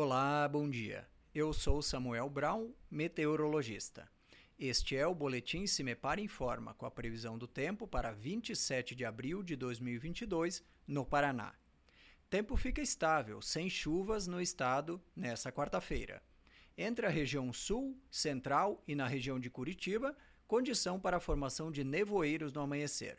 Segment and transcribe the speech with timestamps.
[0.00, 1.08] Olá, bom dia.
[1.34, 4.08] Eu sou Samuel Brown, meteorologista.
[4.56, 9.42] Este é o Boletim Cimepar Informa, com a previsão do tempo para 27 de abril
[9.42, 11.52] de 2022, no Paraná.
[12.30, 16.22] Tempo fica estável, sem chuvas no estado nesta quarta-feira.
[16.76, 21.82] Entre a região sul, central e na região de Curitiba, condição para a formação de
[21.82, 23.18] nevoeiros no amanhecer.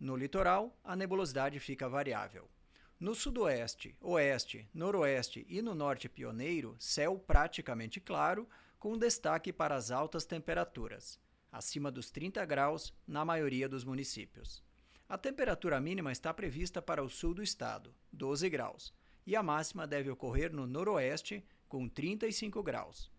[0.00, 2.48] No litoral, a nebulosidade fica variável.
[2.98, 9.90] No sudoeste, oeste, noroeste e no norte pioneiro, céu praticamente claro, com destaque para as
[9.90, 11.18] altas temperaturas,
[11.50, 14.62] acima dos 30 graus na maioria dos municípios.
[15.08, 18.94] A temperatura mínima está prevista para o sul do estado, 12 graus,
[19.26, 23.10] e a máxima deve ocorrer no noroeste, com 35 graus.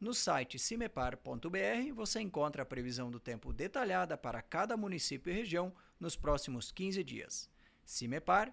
[0.00, 5.72] No site cimepar.br você encontra a previsão do tempo detalhada para cada município e região
[5.98, 7.50] nos próximos 15 dias.
[7.84, 8.52] Cimepar